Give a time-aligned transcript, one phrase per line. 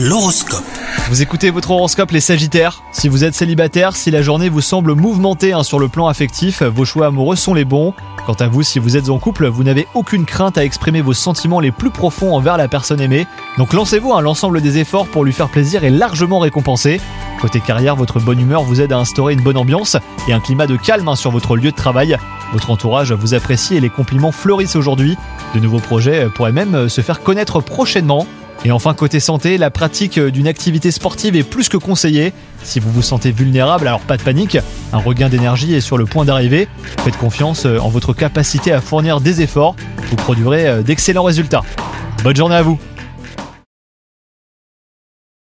[0.00, 0.62] L'horoscope.
[1.08, 2.84] Vous écoutez votre horoscope les Sagittaires.
[2.92, 6.62] Si vous êtes célibataire, si la journée vous semble mouvementée hein, sur le plan affectif,
[6.62, 7.94] vos choix amoureux sont les bons.
[8.24, 11.14] Quant à vous, si vous êtes en couple, vous n'avez aucune crainte à exprimer vos
[11.14, 13.26] sentiments les plus profonds envers la personne aimée.
[13.56, 17.00] Donc lancez-vous, hein, l'ensemble des efforts pour lui faire plaisir est largement récompensé.
[17.40, 19.96] Côté carrière, votre bonne humeur vous aide à instaurer une bonne ambiance
[20.28, 22.16] et un climat de calme hein, sur votre lieu de travail.
[22.52, 25.16] Votre entourage vous apprécie et les compliments fleurissent aujourd'hui.
[25.56, 28.28] De nouveaux projets pourraient même se faire connaître prochainement.
[28.64, 32.32] Et enfin, côté santé, la pratique d'une activité sportive est plus que conseillée.
[32.62, 34.58] Si vous vous sentez vulnérable, alors pas de panique,
[34.92, 36.68] un regain d'énergie est sur le point d'arriver.
[37.04, 39.76] Faites confiance en votre capacité à fournir des efforts,
[40.10, 41.62] vous produirez d'excellents résultats.
[42.24, 42.78] Bonne journée à vous